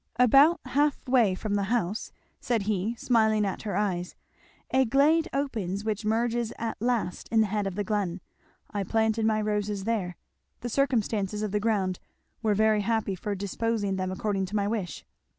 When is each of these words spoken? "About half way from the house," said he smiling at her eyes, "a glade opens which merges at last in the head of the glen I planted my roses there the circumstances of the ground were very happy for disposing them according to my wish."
"About 0.15 0.59
half 0.65 1.07
way 1.07 1.35
from 1.35 1.53
the 1.53 1.65
house," 1.65 2.11
said 2.39 2.63
he 2.63 2.95
smiling 2.95 3.45
at 3.45 3.61
her 3.61 3.77
eyes, 3.77 4.15
"a 4.71 4.83
glade 4.83 5.27
opens 5.31 5.85
which 5.85 6.03
merges 6.03 6.51
at 6.57 6.81
last 6.81 7.29
in 7.31 7.41
the 7.41 7.45
head 7.45 7.67
of 7.67 7.75
the 7.75 7.83
glen 7.83 8.19
I 8.71 8.81
planted 8.83 9.27
my 9.27 9.39
roses 9.39 9.83
there 9.83 10.17
the 10.61 10.69
circumstances 10.69 11.43
of 11.43 11.51
the 11.51 11.59
ground 11.59 11.99
were 12.41 12.55
very 12.55 12.81
happy 12.81 13.13
for 13.13 13.35
disposing 13.35 13.97
them 13.97 14.11
according 14.11 14.47
to 14.47 14.55
my 14.55 14.67
wish." 14.67 15.05